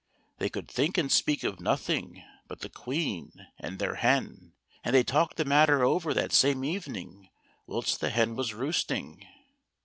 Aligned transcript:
They 0.39 0.49
could 0.49 0.67
think 0.67 0.97
and 0.97 1.11
speak 1.11 1.43
of 1.43 1.59
nothing 1.59 2.23
but 2.47 2.61
the 2.61 2.69
Queen 2.69 3.31
and 3.59 3.77
their 3.77 3.93
hen, 3.93 4.53
and 4.83 4.95
they 4.95 5.03
talked 5.03 5.37
the 5.37 5.45
matter 5.45 5.83
over 5.85 6.11
that 6.15 6.33
same 6.33 6.63
evening, 6.63 7.29
whilst 7.67 7.99
the 8.01 8.09
hen 8.09 8.35
was 8.35 8.55
roosting. 8.55 9.27